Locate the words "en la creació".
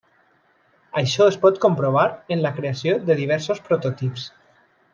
2.37-2.97